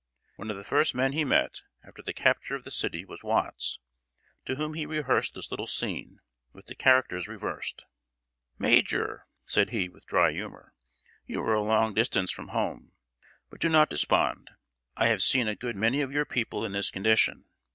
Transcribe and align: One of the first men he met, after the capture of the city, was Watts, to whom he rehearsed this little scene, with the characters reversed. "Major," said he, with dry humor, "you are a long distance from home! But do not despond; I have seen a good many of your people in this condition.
One 0.37 0.49
of 0.49 0.57
the 0.57 0.63
first 0.63 0.95
men 0.95 1.11
he 1.13 1.23
met, 1.23 1.61
after 1.83 2.01
the 2.01 2.11
capture 2.11 2.55
of 2.55 2.63
the 2.63 2.71
city, 2.71 3.05
was 3.05 3.23
Watts, 3.23 3.77
to 4.45 4.55
whom 4.55 4.73
he 4.73 4.87
rehearsed 4.87 5.35
this 5.35 5.51
little 5.51 5.67
scene, 5.67 6.21
with 6.53 6.65
the 6.65 6.73
characters 6.73 7.27
reversed. 7.27 7.85
"Major," 8.57 9.27
said 9.45 9.69
he, 9.69 9.89
with 9.89 10.07
dry 10.07 10.31
humor, 10.31 10.73
"you 11.27 11.39
are 11.43 11.53
a 11.53 11.61
long 11.61 11.93
distance 11.93 12.31
from 12.31 12.47
home! 12.47 12.93
But 13.51 13.59
do 13.61 13.69
not 13.69 13.91
despond; 13.91 14.49
I 14.97 15.05
have 15.05 15.21
seen 15.21 15.47
a 15.47 15.53
good 15.53 15.75
many 15.75 16.01
of 16.01 16.11
your 16.11 16.25
people 16.25 16.65
in 16.65 16.71
this 16.71 16.89
condition. 16.89 17.45